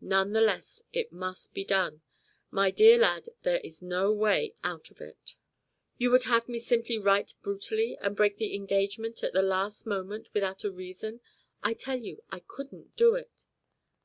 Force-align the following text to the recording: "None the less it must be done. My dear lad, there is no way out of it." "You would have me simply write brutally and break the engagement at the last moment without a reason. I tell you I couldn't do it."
"None 0.00 0.32
the 0.32 0.40
less 0.40 0.84
it 0.92 1.10
must 1.12 1.52
be 1.52 1.64
done. 1.64 2.00
My 2.52 2.70
dear 2.70 2.96
lad, 2.98 3.30
there 3.42 3.58
is 3.64 3.82
no 3.82 4.12
way 4.12 4.54
out 4.62 4.92
of 4.92 5.00
it." 5.00 5.34
"You 5.98 6.12
would 6.12 6.22
have 6.22 6.48
me 6.48 6.60
simply 6.60 6.98
write 7.00 7.34
brutally 7.42 7.98
and 8.00 8.14
break 8.16 8.36
the 8.36 8.54
engagement 8.54 9.24
at 9.24 9.32
the 9.32 9.42
last 9.42 9.84
moment 9.84 10.30
without 10.32 10.62
a 10.62 10.70
reason. 10.70 11.20
I 11.64 11.74
tell 11.74 11.98
you 12.00 12.22
I 12.30 12.44
couldn't 12.46 12.94
do 12.94 13.16
it." 13.16 13.44